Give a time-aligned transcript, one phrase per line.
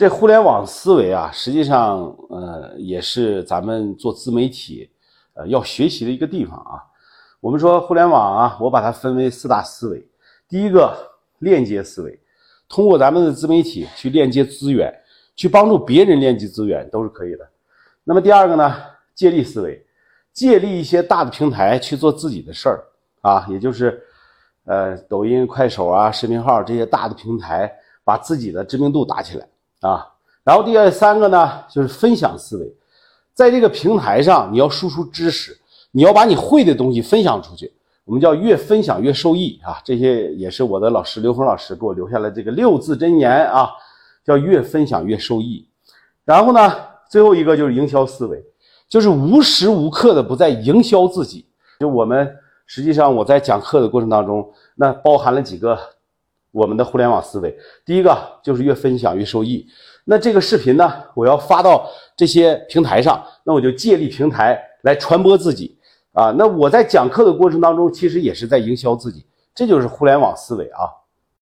[0.00, 4.90] 这互联网思维啊，实际上呃也是咱们做自媒体
[5.34, 6.80] 呃要学习的一个地方啊。
[7.38, 10.02] 我们说互联网啊，我把它分为四大思维。
[10.48, 10.96] 第一个
[11.40, 12.18] 链接思维，
[12.66, 14.90] 通过咱们的自媒体去链接资源，
[15.36, 17.46] 去帮助别人链接资源都是可以的。
[18.02, 18.74] 那么第二个呢，
[19.14, 19.84] 借力思维，
[20.32, 22.84] 借力一些大的平台去做自己的事儿
[23.20, 24.02] 啊，也就是
[24.64, 27.70] 呃抖音、快手啊、视频号这些大的平台，
[28.02, 29.46] 把自己的知名度打起来
[29.80, 30.06] 啊。
[30.44, 32.74] 然后第二三个呢，就是分享思维，
[33.34, 35.56] 在这个平台上你要输出知识。
[35.92, 37.72] 你要把你会的东西分享出去，
[38.04, 39.82] 我们叫越分享越受益啊！
[39.84, 43.70] 这些也是我的老师刘峰老师给我留下来这个六字真言啊，
[44.24, 45.66] 叫越分享越受益。
[46.24, 46.72] 然后呢，
[47.10, 48.40] 最后一个就是营销思维，
[48.88, 51.44] 就是无时无刻的不在营销自己。
[51.80, 55.76] 就我们实际上我在讲课的过程当中，那包含了几个
[56.50, 57.56] 我们的互联网思维。
[57.84, 59.66] 第一个就是越分享越受益。
[60.04, 65.78] 那这个视频呢，我要发到这些平台上，那我就借力平台来传播自己。
[66.12, 70.90] 啊，那我在讲课的过程当中，其实也是在营销自己，这就是互联网思维啊。